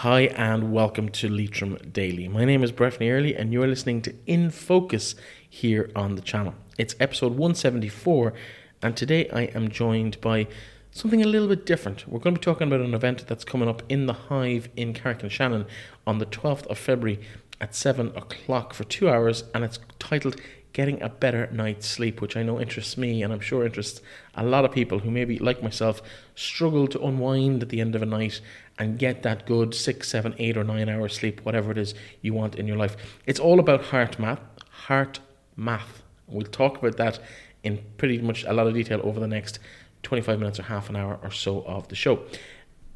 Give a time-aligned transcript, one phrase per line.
[0.00, 2.28] Hi, and welcome to Leitrim Daily.
[2.28, 5.14] My name is Breffney Early, and you're listening to In Focus
[5.48, 6.54] here on the channel.
[6.76, 8.34] It's episode 174,
[8.82, 10.48] and today I am joined by
[10.90, 12.06] something a little bit different.
[12.06, 14.92] We're going to be talking about an event that's coming up in the Hive in
[14.92, 15.64] Carrick-on-Shannon
[16.06, 17.18] on the 12th of February
[17.58, 20.38] at 7 o'clock for two hours, and it's titled
[20.76, 24.02] Getting a Better Night's Sleep, which I know interests me, and I'm sure interests
[24.34, 26.02] a lot of people who maybe, like myself,
[26.34, 28.42] struggle to unwind at the end of a night
[28.78, 32.34] and get that good six, seven, eight, or nine hours sleep, whatever it is you
[32.34, 32.94] want in your life.
[33.24, 34.42] It's all about heart math.
[34.68, 35.20] Heart
[35.56, 36.02] math.
[36.26, 37.20] We'll talk about that
[37.62, 39.58] in pretty much a lot of detail over the next
[40.02, 42.20] 25 minutes or half an hour or so of the show.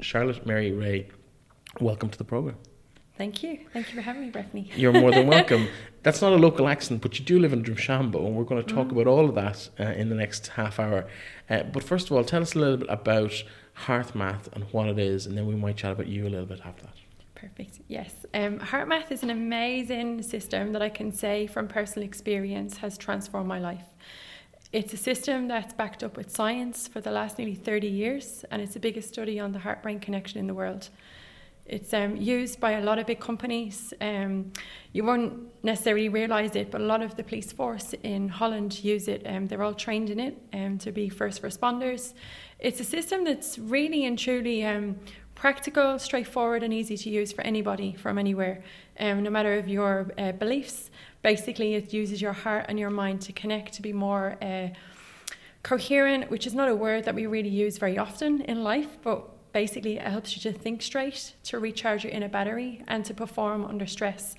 [0.01, 1.07] Charlotte Mary Ray,
[1.79, 2.57] welcome to the program.
[3.17, 3.59] Thank you.
[3.73, 4.71] Thank you for having me, Breffney.
[4.75, 5.67] You're more than welcome.
[6.03, 8.73] That's not a local accent, but you do live in Drumshanbo, and we're going to
[8.73, 8.91] talk Mm.
[8.93, 11.07] about all of that uh, in the next half hour.
[11.49, 13.43] Uh, but first of all, tell us a little bit about
[13.85, 16.61] HeartMath and what it is, and then we might chat about you a little bit
[16.65, 16.93] after that.
[17.35, 17.81] Perfect.
[17.87, 18.13] Yes.
[18.33, 23.47] Um, HeartMath is an amazing system that I can say from personal experience has transformed
[23.47, 23.83] my life.
[24.71, 28.61] It's a system that's backed up with science for the last nearly 30 years, and
[28.61, 30.89] it's the biggest study on the heart brain connection in the world.
[31.71, 33.93] It's um, used by a lot of big companies.
[34.01, 34.51] Um,
[34.91, 39.07] you won't necessarily realise it, but a lot of the police force in Holland use
[39.07, 39.21] it.
[39.25, 42.13] Um, they're all trained in it um, to be first responders.
[42.59, 44.97] It's a system that's really and truly um,
[45.33, 48.61] practical, straightforward, and easy to use for anybody from anywhere,
[48.99, 50.91] um, no matter of your uh, beliefs.
[51.21, 54.35] Basically, it uses your heart and your mind to connect to be more.
[54.41, 54.67] Uh,
[55.63, 59.29] coherent, which is not a word that we really use very often in life, but
[59.53, 63.65] basically it helps you to think straight, to recharge your inner battery, and to perform
[63.65, 64.35] under stress,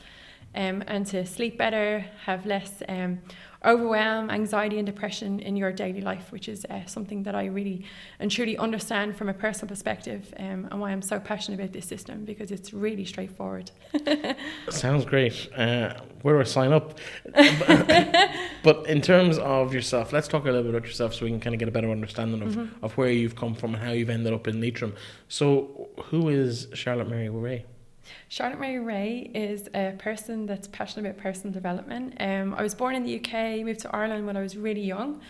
[0.54, 3.20] um, and to sleep better, have less um,
[3.64, 7.84] overwhelm, anxiety, and depression in your daily life, which is uh, something that I really
[8.18, 11.86] and truly understand from a personal perspective, um, and why I'm so passionate about this
[11.86, 13.70] system because it's really straightforward.
[14.70, 15.48] Sounds great.
[15.56, 16.98] Uh, where do I sign up?
[18.62, 21.40] but in terms of yourself, let's talk a little bit about yourself so we can
[21.40, 22.84] kind of get a better understanding of, Mm-hmm.
[22.84, 24.94] of where you've come from and how you've ended up in Leitrim.
[25.28, 27.64] So, who is Charlotte Mary Ray?
[28.28, 32.14] Charlotte Mary Ray is a person that's passionate about personal development.
[32.20, 35.20] Um, I was born in the UK, moved to Ireland when I was really young,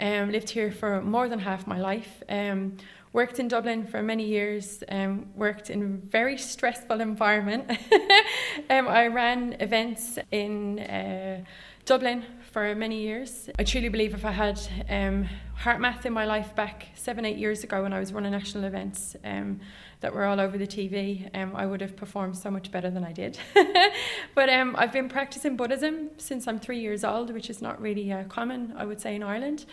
[0.00, 2.22] um, lived here for more than half my life.
[2.28, 2.76] Um,
[3.12, 7.70] worked in Dublin for many years, um, worked in a very stressful environment.
[8.70, 11.44] um, I ran events in uh,
[11.88, 13.48] Dublin for many years.
[13.58, 14.60] I truly believe if I had
[14.90, 18.32] um, heart math in my life back seven, eight years ago when I was running
[18.32, 19.60] national events um,
[20.00, 23.04] that were all over the TV, um, I would have performed so much better than
[23.04, 23.38] I did.
[24.34, 28.12] but um, I've been practicing Buddhism since I'm three years old, which is not really
[28.12, 29.64] uh, common, I would say, in Ireland.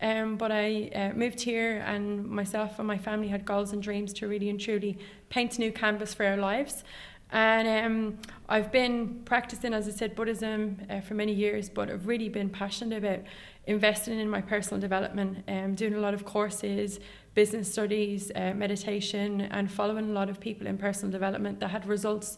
[0.00, 4.12] Um, but I uh, moved here, and myself and my family had goals and dreams
[4.12, 4.96] to really and truly
[5.28, 6.84] paint a new canvas for our lives.
[7.30, 8.18] And um,
[8.48, 12.48] I've been practicing, as I said, Buddhism uh, for many years, but I've really been
[12.48, 13.20] passionate about
[13.66, 17.00] investing in my personal development, um, doing a lot of courses,
[17.34, 21.86] business studies, uh, meditation, and following a lot of people in personal development that had
[21.86, 22.36] results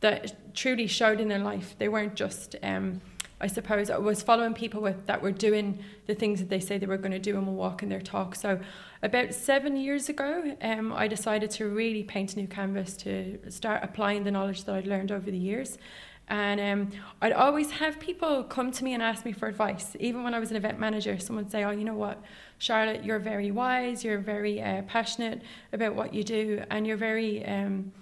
[0.00, 1.76] that truly showed in their life.
[1.78, 3.00] They weren't just, um,
[3.42, 6.78] I suppose, I was following people with that were doing the things that they say
[6.78, 8.36] they were going to do and were walking their talk.
[8.36, 8.60] So,
[9.02, 13.82] about seven years ago, um, I decided to really paint a new canvas to start
[13.82, 15.76] applying the knowledge that I'd learned over the years.
[16.28, 19.96] And um, I'd always have people come to me and ask me for advice.
[19.98, 22.22] Even when I was an event manager, someone would say, "Oh, you know what,
[22.58, 24.04] Charlotte, you're very wise.
[24.04, 25.42] You're very uh, passionate
[25.72, 27.92] about what you do, and you're very, um,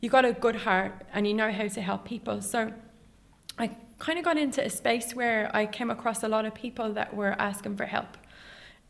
[0.00, 2.72] you got a good heart, and you know how to help people." So
[3.62, 6.92] I kind of got into a space where I came across a lot of people
[6.94, 8.16] that were asking for help.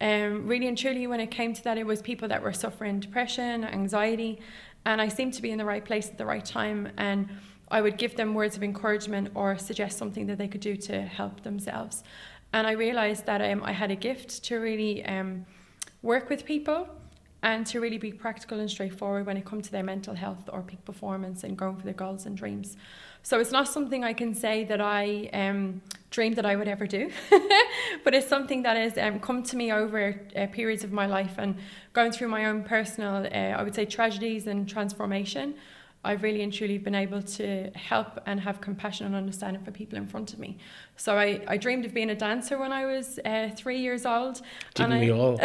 [0.00, 3.00] Um, really and truly, when it came to that, it was people that were suffering
[3.00, 4.40] depression, anxiety,
[4.86, 6.88] and I seemed to be in the right place at the right time.
[6.96, 7.28] And
[7.70, 11.02] I would give them words of encouragement or suggest something that they could do to
[11.02, 12.02] help themselves.
[12.52, 15.46] And I realized that um, I had a gift to really um,
[16.02, 16.88] work with people
[17.42, 20.62] and to really be practical and straightforward when it comes to their mental health or
[20.62, 22.76] peak performance and going for their goals and dreams.
[23.22, 26.86] So it's not something I can say that I um, dreamed that I would ever
[26.86, 27.10] do,
[28.04, 31.34] but it's something that has um, come to me over uh, periods of my life
[31.38, 31.56] and
[31.92, 35.54] going through my own personal, uh, I would say, tragedies and transformation.
[36.02, 39.98] I've really and truly been able to help and have compassion and understanding for people
[39.98, 40.56] in front of me.
[40.96, 44.40] So I, I dreamed of being a dancer when I was uh, three years old.
[44.74, 45.36] Didn't and we I, all?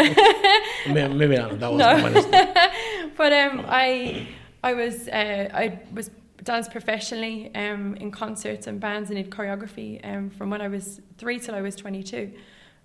[0.88, 1.60] maybe, maybe not.
[1.60, 2.22] That wasn't No.
[2.22, 4.28] my but um, I
[4.64, 6.10] I was uh, I was
[6.46, 11.02] danced professionally um, in concerts and bands and in choreography um, from when I was
[11.18, 12.32] three till I was 22.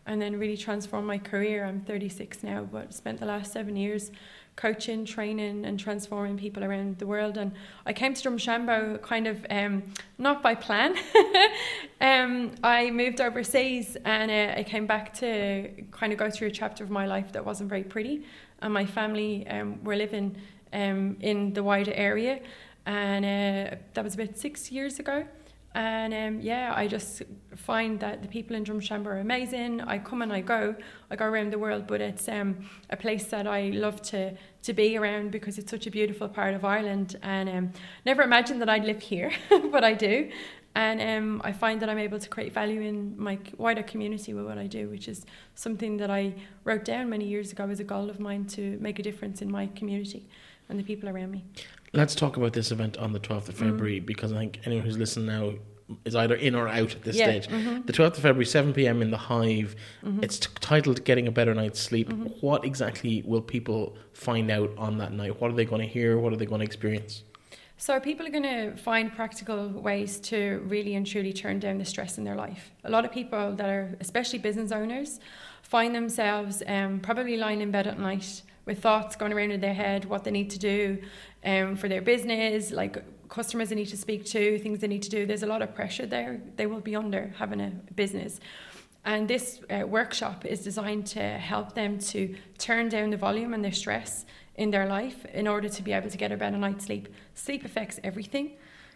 [0.07, 1.65] and then really transformed my career.
[1.65, 4.11] I'm 36 now, but spent the last seven years
[4.57, 7.37] coaching, training, and transforming people around the world.
[7.39, 7.53] And
[7.87, 9.83] I came to Drumshanbo kind of um,
[10.19, 10.97] not by plan.
[12.01, 16.51] um, I moved overseas and uh, I came back to kind of go through a
[16.51, 18.25] chapter of my life that wasn't very pretty.
[18.63, 20.37] And my family um, were living
[20.73, 22.41] um, in the wider area,
[22.87, 25.27] and uh, that was about six years ago.
[25.73, 27.23] And um, yeah, I just
[27.55, 29.81] find that the people in Drumshanbo are amazing.
[29.81, 30.75] I come and I go.
[31.11, 34.73] I go around the world, but it's um, a place that I love to, to
[34.73, 37.17] be around because it's such a beautiful part of Ireland.
[37.23, 37.73] And um,
[38.05, 39.31] never imagined that I'd live here,
[39.71, 40.31] but I do.
[40.75, 44.47] And um, I find that I'm able to create value in my wider community with
[44.47, 45.25] what I do, which is
[45.55, 46.35] something that I
[46.65, 49.51] wrote down many years ago as a goal of mine to make a difference in
[49.51, 50.29] my community
[50.69, 51.45] and the people around me.
[51.93, 54.07] Let's talk about this event on the 12th of February mm.
[54.07, 55.55] because I think anyone who's listening now
[56.05, 57.25] is either in or out at this yeah.
[57.27, 57.49] stage.
[57.49, 57.83] Mm-hmm.
[57.87, 59.03] The 12th of February, 7 p.m.
[59.03, 59.75] in the Hive.
[60.05, 60.23] Mm-hmm.
[60.23, 62.09] It's t- titled Getting a Better Night's Sleep.
[62.09, 62.27] Mm-hmm.
[62.41, 65.41] What exactly will people find out on that night?
[65.41, 66.19] What are they going to hear?
[66.19, 67.25] What are they going to experience?
[67.77, 71.85] So, people are going to find practical ways to really and truly turn down the
[71.87, 72.71] stress in their life.
[72.85, 75.19] A lot of people that are, especially business owners,
[75.63, 79.75] find themselves um, probably lying in bed at night with thoughts going around in their
[79.75, 81.03] head, what they need to do
[81.45, 85.11] um, for their business, like customers they need to speak to, things they need to
[85.11, 85.27] do.
[85.27, 88.39] There's a lot of pressure there they will be under having a business.
[89.05, 93.65] And this uh, workshop is designed to help them to turn down the volume and
[93.65, 94.25] their stress
[94.55, 97.09] in their life in order to be able to get a better night's sleep.
[97.35, 98.53] Sleep affects everything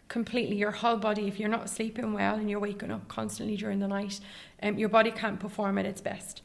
[0.07, 3.79] completely your whole body if you're not sleeping well and you're waking up constantly during
[3.79, 4.21] the night
[4.63, 6.43] um, your body can't perform at its best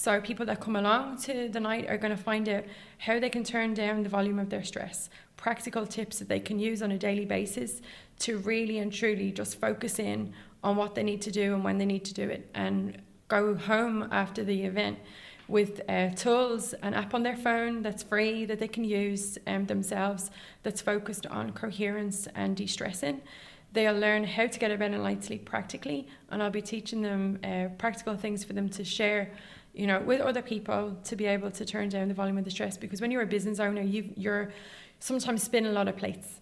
[0.00, 2.64] so people that come along to the night are going to find out
[2.96, 6.58] how they can turn down the volume of their stress, practical tips that they can
[6.58, 7.82] use on a daily basis
[8.18, 10.32] to really and truly just focus in
[10.64, 12.96] on what they need to do and when they need to do it and
[13.28, 14.98] go home after the event
[15.48, 19.66] with uh, tools, an app on their phone that's free that they can use um,
[19.66, 20.30] themselves
[20.62, 23.20] that's focused on coherence and de stressing.
[23.74, 27.38] They'll learn how to get a better night's sleep practically, and I'll be teaching them
[27.44, 29.30] uh, practical things for them to share
[29.74, 32.50] you know, with other people to be able to turn down the volume of the
[32.50, 32.76] stress.
[32.76, 34.52] Because when you're a business owner, you you're
[34.98, 36.40] sometimes spinning a lot of plates.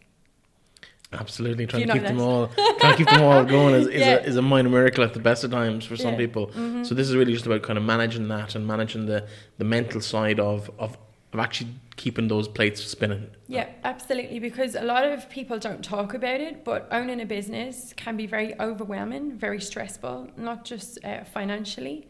[1.11, 2.49] Absolutely, trying to keep them all,
[2.79, 4.17] trying to keep them all going is, is, yeah.
[4.17, 6.19] a, is a minor miracle at the best of times for some yeah.
[6.19, 6.49] people.
[6.49, 6.85] Mm-hmm.
[6.85, 9.27] So this is really just about kind of managing that and managing the,
[9.57, 10.99] the mental side of, of
[11.33, 13.29] of actually keeping those plates spinning.
[13.49, 14.39] Yeah, absolutely.
[14.39, 18.27] Because a lot of people don't talk about it, but owning a business can be
[18.27, 22.09] very overwhelming, very stressful, not just uh, financially,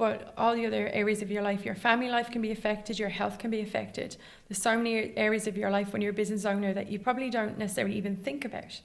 [0.00, 3.10] but all the other areas of your life, your family life can be affected, your
[3.10, 4.16] health can be affected.
[4.48, 7.28] There's so many areas of your life when you're a business owner that you probably
[7.28, 8.80] don't necessarily even think about.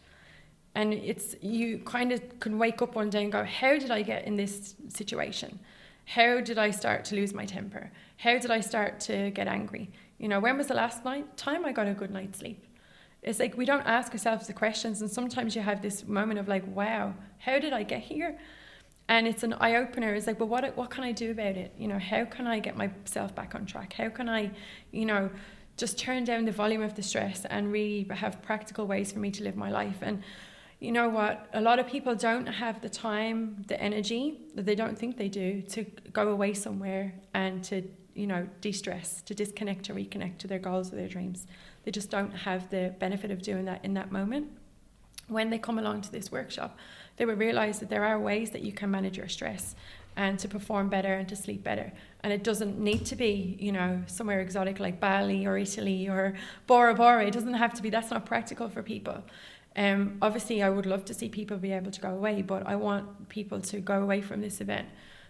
[0.76, 4.02] And it's you kind of can wake up one day and go, How did I
[4.02, 5.58] get in this situation?
[6.04, 7.92] How did I start to lose my temper?
[8.18, 9.90] How did I start to get angry?
[10.18, 12.68] You know, when was the last night time I got a good night's sleep?
[13.22, 16.50] It's like we don't ask ourselves the questions, and sometimes you have this moment of
[16.50, 18.38] like, wow, how did I get here?
[19.08, 20.14] And it's an eye opener.
[20.14, 21.74] It's like, well, what what can I do about it?
[21.78, 23.94] You know, how can I get myself back on track?
[23.94, 24.52] How can I,
[24.92, 25.30] you know,
[25.78, 29.32] just turn down the volume of the stress and really have practical ways for me
[29.32, 29.98] to live my life?
[30.02, 30.24] And
[30.80, 31.48] you know what?
[31.54, 35.30] A lot of people don't have the time, the energy that they don't think they
[35.30, 37.84] do to go away somewhere and to
[38.16, 41.46] you know de-stress, to disconnect, to reconnect to their goals or their dreams.
[41.84, 44.48] They just don't have the benefit of doing that in that moment.
[45.28, 46.78] When they come along to this workshop,
[47.18, 49.76] they will realize that there are ways that you can manage your stress
[50.16, 51.92] and to perform better and to sleep better.
[52.24, 56.36] And it doesn't need to be, you know, somewhere exotic like Bali or Italy or
[56.68, 57.26] Bora Bora.
[57.26, 59.24] It doesn't have to be, that's not practical for people.
[59.76, 62.76] Um, obviously, I would love to see people be able to go away, but I
[62.78, 64.88] want people to go away from this event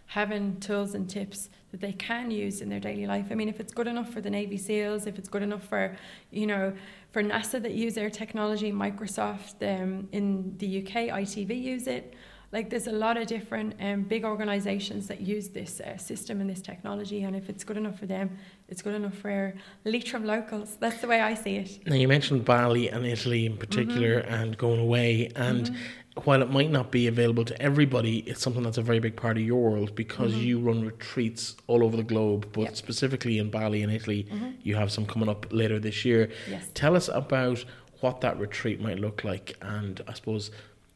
[0.07, 3.25] having tools and tips that they can use in their daily life.
[3.31, 5.97] I mean, if it's good enough for the Navy SEALs, if it's good enough for,
[6.31, 6.73] you know,
[7.15, 12.13] for NASA that use their technology, Microsoft um, in the UK, ITV use it.
[12.55, 16.50] Like there's a lot of different um, big organisations that use this uh, system and
[16.50, 18.38] this technology, and if it's good enough for them,
[18.69, 20.77] it's good enough for Leitrim locals.
[20.77, 21.85] That's the way I see it.
[21.85, 24.33] Now you mentioned Bali and Italy in particular, mm-hmm.
[24.33, 25.75] and going away, and mm-hmm
[26.24, 29.35] while it might not be available to everybody, it's something that's a very big part
[29.35, 30.43] of your world because mm-hmm.
[30.43, 32.75] you run retreats all over the globe, but yep.
[32.77, 34.51] specifically in Bali and Italy, mm-hmm.
[34.63, 36.29] you have some coming up later this year.
[36.50, 36.69] Yes.
[36.74, 37.65] Tell us about
[38.00, 40.51] what that retreat might look like and I suppose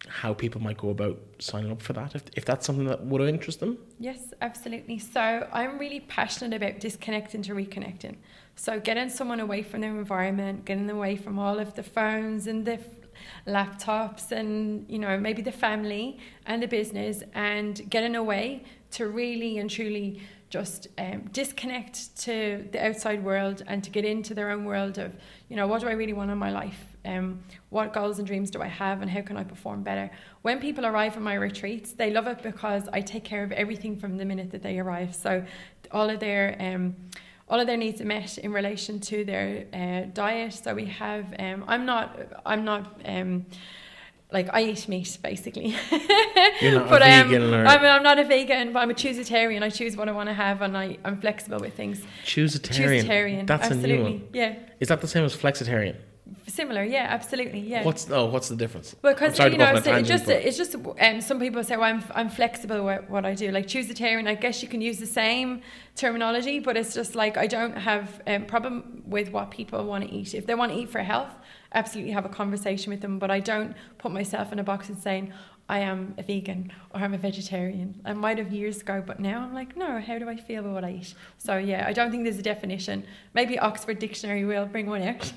[0.08, 3.22] how people might go about signing up for that if, if that's something that would
[3.22, 3.78] interest them.
[4.00, 4.98] Yes, absolutely.
[4.98, 8.16] So I'm really passionate about disconnecting to reconnecting.
[8.56, 12.66] So getting someone away from their environment, getting away from all of the phones and
[12.66, 12.80] the
[13.48, 19.58] laptops and you know maybe the family and the business and getting away to really
[19.58, 24.66] and truly just um, disconnect to the outside world and to get into their own
[24.66, 25.14] world of,
[25.48, 26.86] you know, what do I really want in my life?
[27.06, 27.40] Um,
[27.70, 30.10] what goals and dreams do I have and how can I perform better?
[30.42, 33.96] When people arrive at my retreats, they love it because I take care of everything
[33.98, 35.16] from the minute that they arrive.
[35.16, 35.46] So
[35.92, 36.96] all of their um,
[37.48, 40.54] all of their needs are met in relation to their uh, diet.
[40.54, 43.46] So we have um, I'm not I'm not um,
[44.32, 45.76] like I eat meat basically.
[46.62, 48.94] You're not but a um, vegan or I'm, I'm not a vegan, but I'm a
[48.94, 49.64] choositarian.
[49.64, 52.02] I choose what I want to have, and I, I'm flexible with things.
[52.26, 53.04] choositarian.
[53.04, 53.92] Choositarian, That's absolutely.
[53.92, 54.28] a new one.
[54.34, 55.96] Yeah, Is that the same as flexitarian?
[56.48, 56.84] Similar.
[56.84, 57.60] Yeah, absolutely.
[57.60, 57.84] Yeah.
[57.84, 58.96] What's oh, what's the difference?
[59.02, 61.40] Because I'm you to go off know, so it just but- it's just um, some
[61.40, 64.70] people say, "Well, I'm I'm flexible with what I do." Like choositarian, I guess you
[64.70, 65.62] can use the same
[65.96, 70.08] terminology, but it's just like I don't have a um, problem with what people want
[70.08, 70.34] to eat.
[70.34, 71.34] If they want to eat for health,
[71.74, 73.20] absolutely have a conversation with them.
[73.20, 75.34] But I don't put myself in a box and saying
[75.70, 78.02] I am a vegan or I'm a vegetarian.
[78.04, 80.00] I might have years ago, but now I'm like, no.
[80.00, 81.14] How do I feel about what I eat?
[81.38, 83.06] So yeah, I don't think there's a definition.
[83.36, 85.32] Maybe Oxford Dictionary will bring one out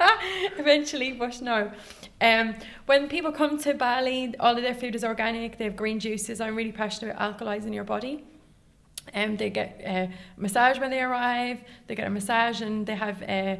[0.58, 1.70] eventually, but no.
[2.22, 2.54] Um,
[2.86, 5.58] when people come to Bali, all of their food is organic.
[5.58, 6.40] They have green juices.
[6.40, 8.24] I'm really passionate about alkalizing your body.
[9.12, 11.60] Um, they get a massage when they arrive.
[11.88, 13.56] They get a massage and they have uh,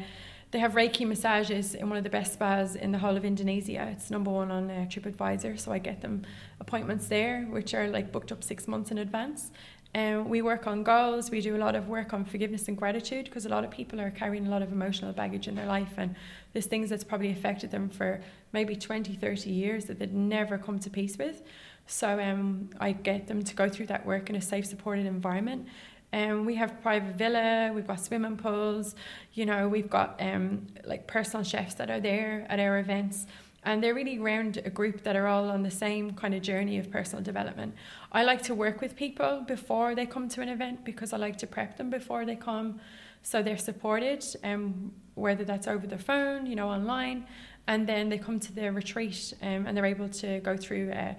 [0.55, 3.89] they have Reiki massages in one of the best spas in the whole of Indonesia.
[3.91, 6.23] It's number one on uh, TripAdvisor, so I get them
[6.61, 9.51] appointments there, which are like booked up six months in advance.
[9.97, 11.29] Um, we work on goals.
[11.33, 14.01] We do a lot of work on forgiveness and gratitude because a lot of people
[14.01, 16.15] are carrying a lot of emotional baggage in their life and
[16.53, 18.21] there's things that's probably affected them for
[18.53, 21.43] maybe 20, 30 years that they'd never come to peace with.
[21.87, 25.67] So um, I get them to go through that work in a safe, supported environment.
[26.15, 28.95] Um, we have private villa, we've got swimming pools,
[29.33, 33.27] you know, we've got um, like personal chefs that are there at our events.
[33.65, 36.79] And they're really around a group that are all on the same kind of journey
[36.79, 37.75] of personal development.
[38.13, 41.37] I like to work with people before they come to an event because I like
[41.39, 42.79] to prep them before they come
[43.23, 47.27] so they're supported, um, whether that's over the phone, you know, online.
[47.67, 51.15] And then they come to the retreat um, and they're able to go through uh,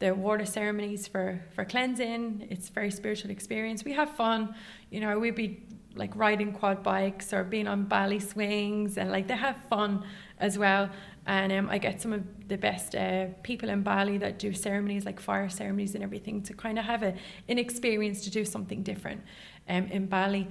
[0.00, 2.48] the water ceremonies for, for cleansing.
[2.50, 3.84] It's a very spiritual experience.
[3.84, 4.54] We have fun,
[4.90, 5.62] you know, we'd be
[5.94, 10.04] like riding quad bikes or being on Bali swings and like they have fun
[10.38, 10.88] as well.
[11.26, 15.04] And um, I get some of the best uh, people in Bali that do ceremonies
[15.04, 17.14] like fire ceremonies and everything to kind of have a,
[17.48, 19.20] an experience to do something different
[19.68, 20.48] um, in Bali.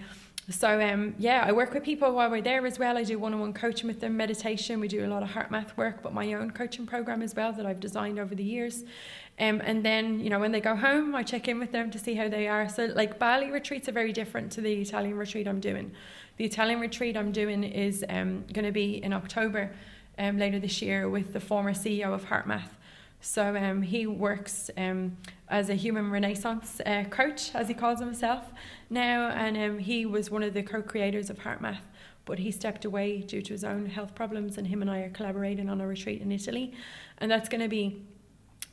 [0.50, 2.98] So um, yeah, I work with people while we're there as well.
[2.98, 4.79] I do one-on-one coaching with them, meditation.
[4.79, 7.53] We do a lot of heart math work, but my own coaching program as well
[7.53, 8.84] that I've designed over the years.
[9.39, 12.00] Um, and then you know when they go home, I check in with them to
[12.00, 12.68] see how they are.
[12.68, 15.91] So like Bali retreats are very different to the Italian retreat I'm doing.
[16.38, 19.72] The Italian retreat I'm doing is um, going to be in October
[20.18, 22.70] um, later this year with the former CEO of HeartMath.
[23.22, 25.18] So um, he works um,
[25.50, 28.52] as a human renaissance uh, coach, as he calls himself
[28.90, 31.80] now, and um, he was one of the co-creators of HeartMath.
[32.26, 35.10] But he stepped away due to his own health problems, and him and I are
[35.10, 36.74] collaborating on a retreat in Italy,
[37.18, 38.06] and that's going to be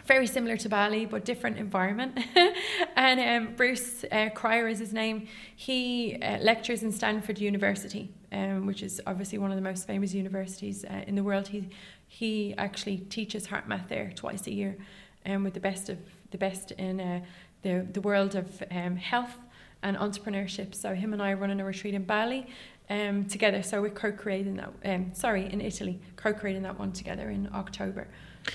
[0.07, 2.19] very similar to Bali, but different environment.
[2.97, 5.27] and um, Bruce uh, Cryer is his name.
[5.57, 10.15] He uh, lectures in Stanford University, um, which is obviously one of the most famous
[10.15, 11.49] universities uh, in the world.
[11.49, 11.69] He
[12.07, 14.77] he actually teaches heart math there twice a year,
[15.25, 15.99] um, with the best of
[16.31, 17.21] the best in uh,
[17.63, 19.37] the the world of um, health
[19.83, 20.75] and entrepreneurship.
[20.75, 22.47] So him and I are running a retreat in Bali.
[22.89, 24.73] Um, together, so we're co-creating that.
[24.85, 28.07] Um, sorry, in Italy, co-creating that one together in October.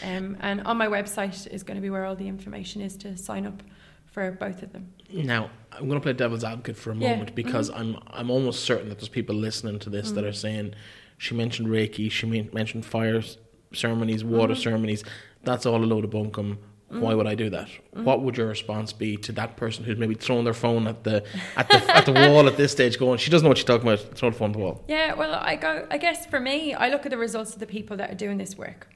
[0.02, 3.18] Um, and on my website is going to be where all the information is to
[3.18, 3.62] sign up
[4.06, 4.94] for both of them.
[5.12, 8.64] Now, I'm going to play devil's advocate for a Yeah, moment because I'm I'm almost
[8.64, 10.76] certain that there's people listening to this that are saying
[11.22, 13.22] she mentioned Reiki, she men- mentioned fire
[13.74, 14.64] ceremonies, water mm-hmm.
[14.64, 15.04] ceremonies.
[15.44, 16.58] That's all a load of bunkum.
[16.88, 17.18] Why mm-hmm.
[17.18, 17.68] would I do that?
[17.68, 18.04] Mm-hmm.
[18.06, 21.24] What would your response be to that person who's maybe throwing their phone at the
[21.56, 23.88] at the at the wall at this stage, going, she doesn't know what she's talking
[23.88, 24.84] about, throw the phone at the wall.
[24.88, 25.86] Yeah, well, I go.
[25.92, 28.40] I guess for me, I look at the results of the people that are doing
[28.40, 28.88] this work.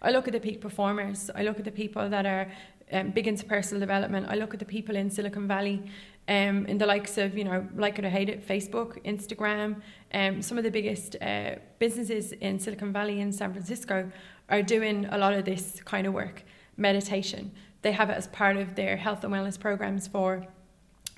[0.00, 1.30] I look at the peak performers.
[1.34, 2.50] I look at the people that are
[2.92, 4.26] um, big into personal development.
[4.28, 5.82] I look at the people in Silicon Valley,
[6.28, 9.82] um, in the likes of you know, like it or hate it, Facebook, Instagram.
[10.12, 14.10] Um, some of the biggest uh, businesses in Silicon Valley and San Francisco
[14.48, 16.42] are doing a lot of this kind of work.
[16.76, 17.52] Meditation.
[17.82, 20.46] They have it as part of their health and wellness programs for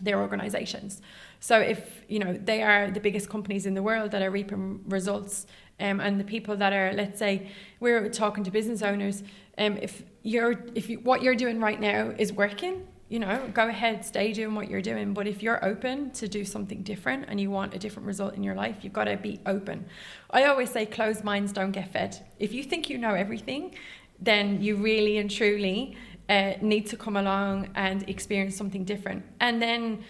[0.01, 1.01] their organizations.
[1.41, 4.83] So if you know they are the biggest companies in the world that are reaping
[4.87, 5.47] results,
[5.79, 9.23] um, and the people that are, let's say, we're talking to business owners,
[9.59, 13.69] um, if you're if you, what you're doing right now is working, you know, go
[13.69, 15.15] ahead, stay doing what you're doing.
[15.15, 18.43] But if you're open to do something different and you want a different result in
[18.43, 19.87] your life, you've got to be open.
[20.31, 22.27] I always say, closed minds don't get fed.
[22.41, 23.77] If you think you know everything,
[24.19, 25.97] then you really and truly
[26.29, 30.03] uh, need to come along and experience something different and then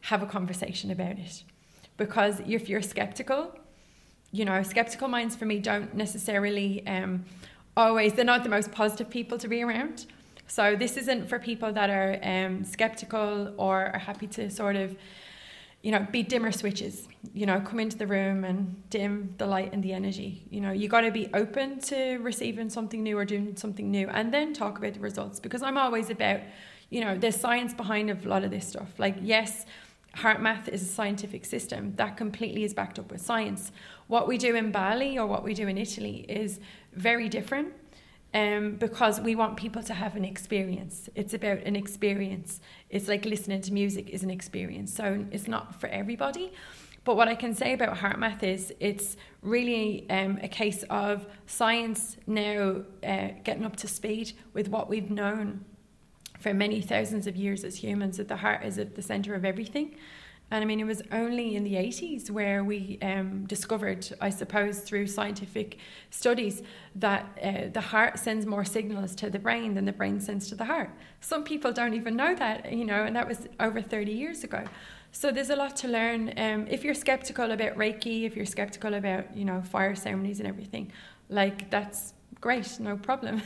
[0.00, 1.44] have a conversation about it.
[1.96, 3.56] Because if you're skeptical,
[4.32, 7.24] you know, skeptical minds for me don't necessarily um,
[7.76, 10.06] always, they're not the most positive people to be around.
[10.46, 14.96] So this isn't for people that are um, skeptical or are happy to sort of,
[15.82, 17.08] you know, be dimmer switches.
[17.32, 20.44] You know, come into the room and dim the light and the energy.
[20.50, 24.08] You know, you got to be open to receiving something new or doing something new,
[24.08, 25.40] and then talk about the results.
[25.40, 26.40] Because I'm always about,
[26.90, 28.88] you know, there's science behind a lot of this stuff.
[28.98, 29.66] Like, yes,
[30.16, 33.72] HeartMath is a scientific system that completely is backed up with science.
[34.06, 36.60] What we do in Bali or what we do in Italy is
[36.92, 37.72] very different
[38.32, 41.08] um, because we want people to have an experience.
[41.14, 42.60] It's about an experience.
[42.90, 44.92] It's like listening to music is an experience.
[44.94, 46.52] So it's not for everybody.
[47.04, 52.16] But what I can say about HeartMath is it's really um, a case of science
[52.26, 55.64] now uh, getting up to speed with what we've known
[56.44, 59.46] for many thousands of years as humans that the heart is at the center of
[59.46, 59.96] everything.
[60.50, 64.80] And I mean, it was only in the 80s where we um, discovered, I suppose,
[64.80, 65.78] through scientific
[66.10, 66.62] studies,
[66.96, 70.54] that uh, the heart sends more signals to the brain than the brain sends to
[70.54, 70.90] the heart.
[71.20, 74.64] Some people don't even know that, you know, and that was over 30 years ago.
[75.12, 76.34] So there's a lot to learn.
[76.36, 80.48] Um, if you're skeptical about Reiki, if you're skeptical about, you know, fire ceremonies and
[80.48, 80.92] everything,
[81.30, 82.12] like that's
[82.44, 83.40] great, no problem.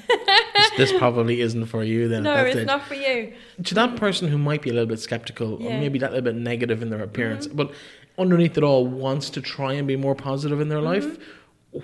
[0.77, 2.25] this probably isn't for you then.
[2.25, 2.67] No, it's stage.
[2.67, 3.33] not for you.
[3.63, 5.77] To that person who might be a little bit skeptical yeah.
[5.77, 7.57] or maybe that little bit negative in their appearance, mm-hmm.
[7.57, 7.71] but
[8.19, 11.07] underneath it all wants to try and be more positive in their mm-hmm.
[11.07, 11.19] life,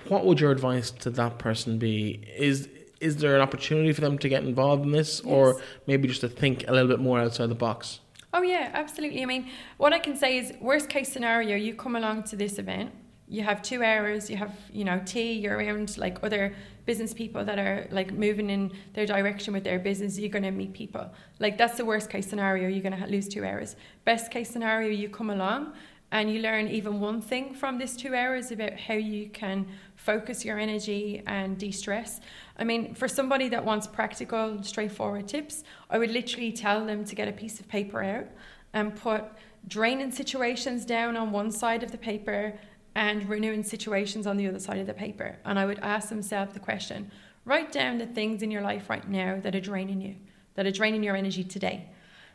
[0.09, 2.21] what would your advice to that person be?
[2.37, 2.67] Is
[2.99, 5.33] is there an opportunity for them to get involved in this yes.
[5.33, 8.01] or maybe just to think a little bit more outside the box?
[8.33, 9.23] Oh yeah, absolutely.
[9.23, 12.59] I mean, what I can say is worst case scenario, you come along to this
[12.59, 12.91] event
[13.27, 16.55] you have two hours you have you know tea you're around like other
[16.85, 20.51] business people that are like moving in their direction with their business you're going to
[20.51, 21.11] meet people.
[21.39, 24.89] Like that's the worst case scenario you're going to lose two hours best case scenario
[24.89, 25.73] you come along
[26.11, 30.45] and you learn even one thing from this two hours about how you can focus
[30.45, 32.21] your energy and de-stress.
[32.59, 37.15] I mean for somebody that wants practical straightforward tips i would literally tell them to
[37.15, 38.27] get a piece of paper out
[38.73, 39.23] and put
[39.67, 42.53] draining situations down on one side of the paper
[42.95, 45.37] and renewing situations on the other side of the paper.
[45.45, 47.11] And I would ask themselves the question
[47.43, 50.15] write down the things in your life right now that are draining you,
[50.55, 51.87] that are draining your energy today.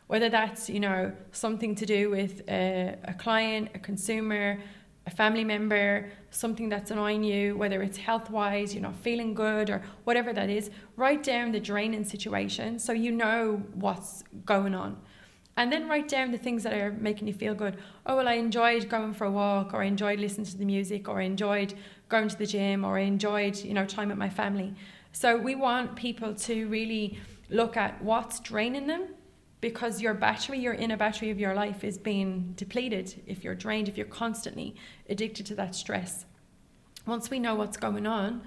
[0.07, 4.57] Whether that's, you know, something to do with a, a client, a consumer,
[5.05, 9.69] a family member, something that's annoying you, whether it's health wise, you're not feeling good,
[9.69, 14.97] or whatever that is, write down the draining situation so you know what's going on
[15.61, 17.77] and then write down the things that are making you feel good.
[18.07, 21.07] Oh, well, I enjoyed going for a walk, or I enjoyed listening to the music,
[21.07, 21.75] or I enjoyed
[22.09, 24.73] going to the gym, or I enjoyed, you know, time with my family.
[25.11, 27.19] So we want people to really
[27.51, 29.09] look at what's draining them
[29.59, 33.87] because your battery, your inner battery of your life is being depleted if you're drained,
[33.87, 34.75] if you're constantly
[35.09, 36.25] addicted to that stress.
[37.05, 38.41] Once we know what's going on,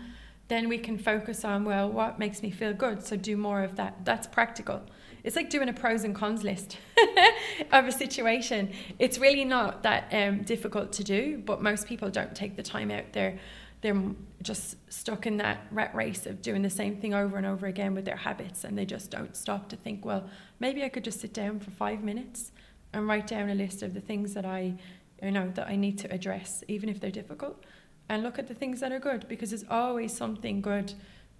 [0.48, 3.06] then we can focus on, well, what makes me feel good?
[3.06, 4.04] So do more of that.
[4.04, 4.82] That's practical
[5.24, 6.76] it's like doing a pros and cons list
[7.72, 8.70] of a situation.
[8.98, 12.90] It's really not that um, difficult to do, but most people don't take the time
[12.90, 13.38] out there.
[13.80, 14.02] They're
[14.42, 17.94] just stuck in that rat race of doing the same thing over and over again
[17.94, 20.28] with their habits, and they just don't stop to think, well,
[20.60, 22.52] maybe I could just sit down for five minutes
[22.92, 24.74] and write down a list of the things that I,
[25.22, 27.64] you know, that I need to address, even if they're difficult,
[28.10, 30.92] and look at the things that are good because there's always something good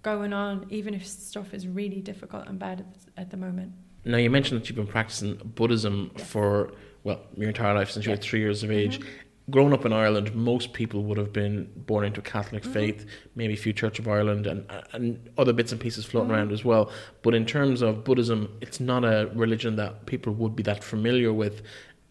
[0.04, 3.72] going on, even if stuff is really difficult and bad at, at the moment.
[4.04, 6.30] Now, you mentioned that you've been practicing Buddhism yes.
[6.30, 9.00] for, well, your entire life since you were three years of age.
[9.00, 9.08] Mm-hmm.
[9.50, 12.72] Growing up in Ireland, most people would have been born into a Catholic mm-hmm.
[12.72, 16.36] faith, maybe a few Church of Ireland and, and other bits and pieces floating mm-hmm.
[16.36, 16.90] around as well.
[17.22, 21.32] But in terms of Buddhism, it's not a religion that people would be that familiar
[21.32, 21.62] with,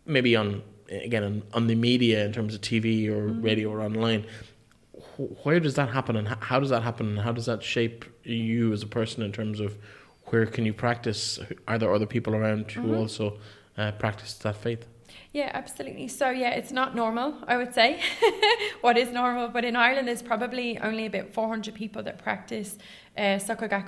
[0.06, 3.42] maybe on, again, on, on the media in terms of TV or mm-hmm.
[3.42, 4.26] radio or online
[5.18, 8.74] where does that happen and how does that happen and how does that shape you
[8.74, 9.78] as a person in terms of
[10.26, 12.96] where can you practice are there other people around who mm-hmm.
[12.96, 13.38] also
[13.78, 14.86] uh, practice that faith
[15.34, 18.00] yeah absolutely so yeah it's not normal i would say
[18.82, 22.78] what is normal but in ireland there's probably only about 400 people that practice
[23.18, 23.40] uh,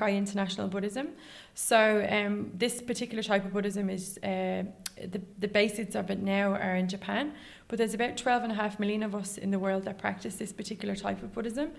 [0.07, 1.09] international buddhism
[1.53, 4.63] so um, this particular type of buddhism is uh,
[4.97, 7.33] the, the basics of it now are in japan
[7.67, 10.35] but there's about 12 and a half million of us in the world that practice
[10.35, 11.71] this particular type of Buddhism.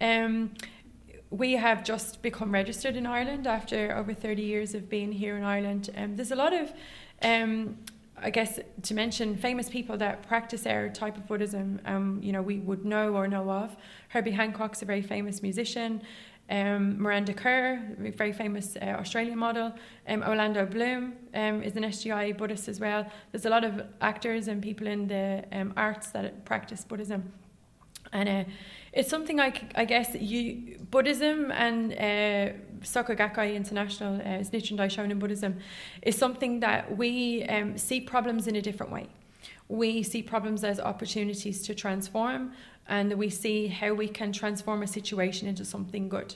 [0.00, 0.52] Um,
[1.30, 5.44] we have just become registered in Ireland after over 30 years of being here in
[5.44, 5.90] Ireland.
[5.96, 6.72] Um, there's a lot of,
[7.22, 7.78] um,
[8.22, 12.42] I guess, to mention famous people that practice their type of Buddhism, um, you know,
[12.42, 13.76] we would know or know of.
[14.08, 16.02] Herbie Hancock's a very famous musician.
[16.50, 19.72] um, Miranda Kerr, a very famous uh, Australian model.
[20.06, 23.06] Um, Orlando Bloom um, is an SGI Buddhist as well.
[23.32, 27.32] There's a lot of actors and people in the um, arts that practice Buddhism.
[28.12, 28.44] And uh,
[28.98, 35.20] it's something I, I guess you Buddhism and uh, Soka Gakkai International, uh, Nichiren Daishonin
[35.20, 35.58] Buddhism,
[36.02, 39.06] is something that we um, see problems in a different way.
[39.68, 42.54] We see problems as opportunities to transform,
[42.88, 46.34] and we see how we can transform a situation into something good.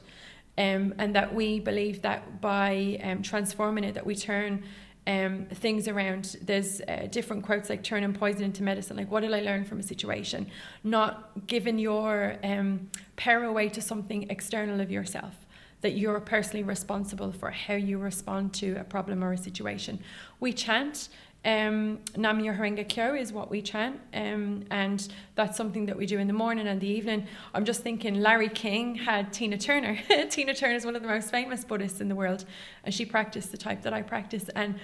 [0.56, 4.62] Um, and that we believe that by um, transforming it, that we turn
[5.06, 6.36] um, things around.
[6.42, 8.96] There's uh, different quotes like turning poison into medicine.
[8.96, 10.46] Like, what did I learn from a situation?
[10.84, 15.34] Not giving your um, power away to something external of yourself.
[15.80, 19.98] That you're personally responsible for how you respond to a problem or a situation.
[20.38, 21.08] We chant.
[21.44, 26.28] Um, Haringa Kyo is what we chant, um, and that's something that we do in
[26.28, 27.26] the morning and the evening.
[27.52, 29.98] I'm just thinking Larry King had Tina Turner.
[30.30, 32.44] Tina Turner is one of the most famous Buddhists in the world,
[32.84, 34.48] and she practiced the type that I practice.
[34.54, 34.76] And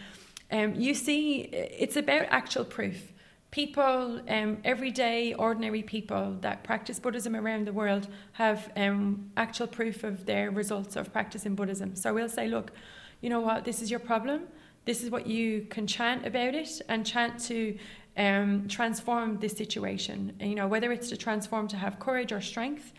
[0.51, 3.13] um, you see, it's about actual proof.
[3.53, 10.03] People, um, everyday, ordinary people that practice Buddhism around the world have um, actual proof
[10.03, 11.95] of their results of practicing Buddhism.
[11.95, 12.73] So we'll say, look,
[13.21, 14.43] you know what, this is your problem
[14.89, 17.77] this is what you can chant about it and chant to
[18.17, 20.35] um, transform this situation.
[20.41, 22.95] You know, whether it's to transform to have courage or strength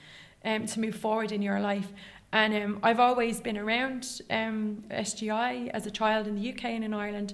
[0.46, 1.92] um, to move forward in your life.
[2.32, 6.84] And um, I've always been around um, SGI as a child in the UK and
[6.84, 7.34] in Ireland.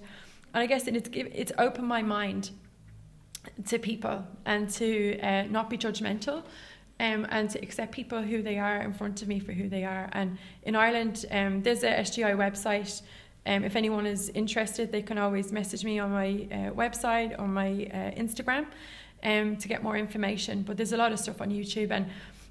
[0.53, 2.51] And I guess it's, it's opened my mind
[3.67, 6.43] to people and to uh, not be judgmental.
[6.97, 9.83] Um, and to accept people who they are in front of me for who they
[9.83, 10.07] are.
[10.13, 13.01] And in Ireland, um, there's a SGI website
[13.45, 17.47] um, if anyone is interested, they can always message me on my uh, website or
[17.47, 18.65] my uh, Instagram
[19.23, 20.63] um, to get more information.
[20.63, 22.07] But there's a lot of stuff on YouTube, and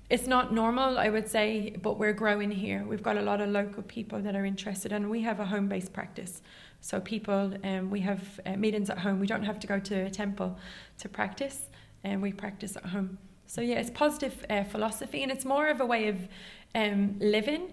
[0.08, 2.84] it's not normal, I would say, but we're growing here.
[2.86, 5.68] We've got a lot of local people that are interested, and we have a home
[5.68, 6.42] based practice.
[6.80, 9.18] So, people, um, we have uh, meetings at home.
[9.18, 10.58] We don't have to go to a temple
[10.98, 11.62] to practice,
[12.04, 13.18] and we practice at home.
[13.46, 16.28] So, yeah, it's positive uh, philosophy, and it's more of a way of
[16.74, 17.68] um, living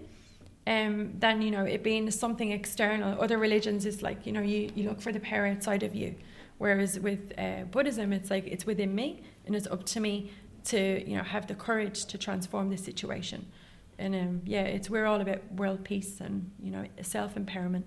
[0.66, 3.20] um, than you know it being something external.
[3.20, 6.14] Other religions is like you know you, you look for the power outside of you,
[6.58, 10.30] whereas with uh, Buddhism it's like it's within me and it's up to me
[10.64, 13.46] to you know have the courage to transform this situation.
[13.98, 17.84] And um, yeah, it's we're all about world peace and you know self empowerment.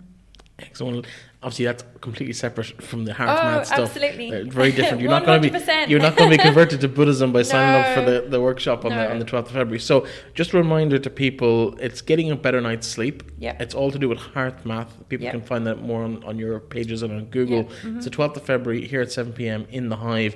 [0.58, 1.06] Excellent.
[1.44, 3.80] Obviously, that's completely separate from the heart oh, math stuff.
[3.80, 4.34] absolutely.
[4.34, 5.02] Uh, very different.
[5.02, 5.58] You're not going to be
[5.92, 8.86] you're not going to be converted to Buddhism by signing up for the, the workshop
[8.86, 8.98] on No.
[8.98, 9.80] the on the 12th of February.
[9.80, 13.24] So, just a reminder to people, it's getting a better night's sleep.
[13.38, 13.58] Yeah.
[13.60, 14.98] It's all to do with heart math.
[15.10, 15.32] People Yeah.
[15.32, 17.58] can find that more on, on your pages and on Google.
[17.64, 17.64] Yeah.
[17.64, 17.96] Mm-hmm.
[17.98, 19.68] It's the 12th of February here at 7 p.m.
[19.70, 20.36] in the Hive.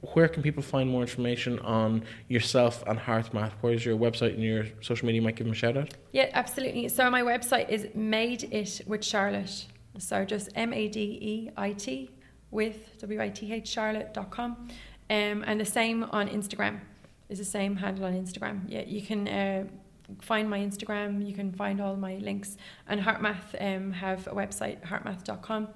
[0.00, 3.54] Where can people find more information on yourself and Heart Math?
[3.60, 5.20] Where's your website and your social media?
[5.20, 5.94] You might give them a shout out.
[6.12, 6.88] Yeah, absolutely.
[6.88, 9.66] So my website is Made It with Charlotte.
[9.98, 12.10] So just M A D E I T
[12.50, 14.68] with W I T H Charlotte.com.
[15.10, 16.80] Um, and the same on Instagram
[17.28, 18.62] is the same handle on Instagram.
[18.68, 19.64] Yeah, you can uh,
[20.20, 22.56] find my Instagram, you can find all my links.
[22.86, 25.68] And HeartMath um, have a website, heartmath.com.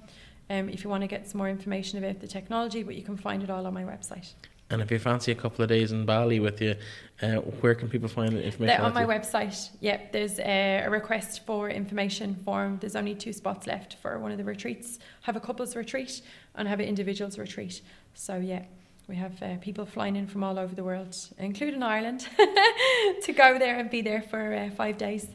[0.51, 3.17] Um, if you want to get some more information about the technology, but you can
[3.17, 4.35] find it all on my website.
[4.73, 6.77] And if you fancy a couple of days in Bali with you,
[7.21, 8.67] uh, where can people find the information?
[8.67, 9.07] They're on my you?
[9.07, 9.69] website.
[9.81, 12.79] Yep, there's a, a request for information form.
[12.81, 14.99] There's only two spots left for one of the retreats.
[15.23, 16.23] Have a couples retreat
[16.55, 17.83] and have an individuals retreat.
[18.15, 18.65] So yeah,
[19.09, 22.27] we have uh, people flying in from all over the world, including Ireland,
[23.23, 25.27] to go there and be there for uh, five days.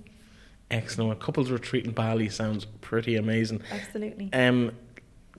[0.72, 1.12] Excellent.
[1.12, 3.62] A couples retreat in Bali sounds pretty amazing.
[3.72, 4.34] Absolutely.
[4.34, 4.72] Um,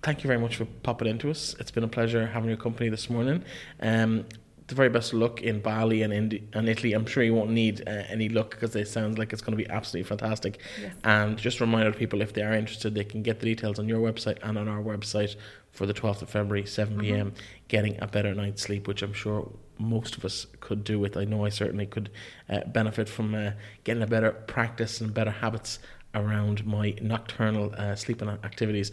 [0.03, 1.55] thank you very much for popping into us.
[1.59, 3.45] It's been a pleasure having your company this morning.
[3.81, 4.27] Um,
[4.69, 6.93] the very best of luck in Bali and Indi- and Italy.
[6.93, 9.65] I'm sure you won't need uh, any luck because it sounds like it's going to
[9.65, 10.61] be absolutely fantastic.
[10.81, 10.95] Yes.
[11.05, 13.79] And just a reminder to people if they are interested, they can get the details
[13.79, 15.37] on your website and on our website
[15.73, 17.33] for the 12th of February, 7 p.m.
[17.69, 21.17] Getting a better night's sleep, which I'm sure most of us could do with.
[21.17, 22.11] I know I certainly could
[22.51, 23.53] uh, benefit from uh,
[23.85, 25.79] getting a better practice and better habits
[26.23, 28.91] around my nocturnal uh, sleeping activities.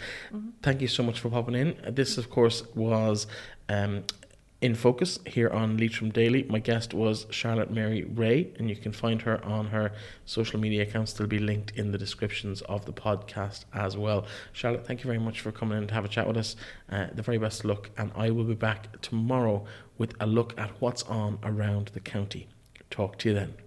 [0.62, 1.70] Thank you so much for popping in.
[1.86, 3.28] Uh, This, of course, was
[3.70, 4.04] um,
[4.62, 6.44] in focus here on Leitrim Daily.
[6.44, 9.92] My guest was Charlotte Mary Ray, and you can find her on her
[10.26, 11.14] social media accounts.
[11.14, 14.26] They'll be linked in the descriptions of the podcast as well.
[14.54, 16.56] Charlotte, thank you very much for coming in to have a chat with us.
[16.90, 19.66] Uh, the very best luck, and I will be back tomorrow
[19.98, 22.48] with a look at what's on around the county.
[22.90, 23.65] Talk to you then.